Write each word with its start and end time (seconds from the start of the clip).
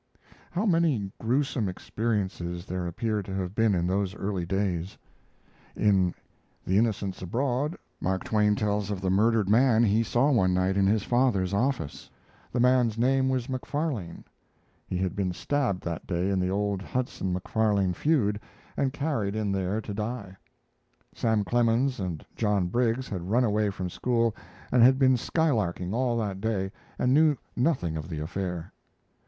How 0.49 0.65
many 0.65 1.11
gruesome 1.19 1.69
experiences 1.69 2.65
there 2.65 2.87
appear 2.87 3.21
to 3.21 3.35
have 3.35 3.53
been 3.53 3.75
in 3.75 3.85
those 3.85 4.15
early 4.15 4.47
days! 4.47 4.97
In 5.75 6.15
'The 6.65 6.75
Innocents 6.79 7.21
Abroad' 7.21 7.77
Mark 7.99 8.23
Twain 8.23 8.55
tells 8.55 8.89
of 8.89 8.99
the 8.99 9.11
murdered 9.11 9.47
man 9.47 9.83
he 9.83 10.01
saw 10.01 10.31
one 10.31 10.55
night 10.55 10.75
in 10.75 10.87
his 10.87 11.03
father's 11.03 11.53
office. 11.53 12.09
The 12.51 12.59
man's 12.59 12.97
name 12.97 13.29
was 13.29 13.45
McFarlane. 13.45 14.23
He 14.87 14.97
had 14.97 15.15
been 15.15 15.33
stabbed 15.33 15.83
that 15.83 16.07
day 16.07 16.31
in 16.31 16.39
the 16.39 16.49
old 16.49 16.81
Hudson 16.81 17.31
McFarlane 17.31 17.93
feud 17.95 18.39
and 18.75 18.91
carried 18.91 19.35
in 19.35 19.51
there 19.51 19.81
to 19.81 19.93
die. 19.93 20.35
Sam 21.13 21.43
Clemens 21.43 21.99
and 21.99 22.25
John 22.35 22.69
Briggs 22.69 23.07
had 23.07 23.29
run 23.29 23.43
away 23.43 23.69
from 23.69 23.87
school 23.87 24.35
and 24.71 24.81
had 24.81 24.97
been 24.97 25.15
sky 25.15 25.51
larking 25.51 25.93
all 25.93 26.17
that 26.17 26.41
day, 26.41 26.71
and 26.97 27.13
knew 27.13 27.37
nothing 27.55 27.97
of 27.97 28.09
the 28.09 28.17
affair. 28.19 28.73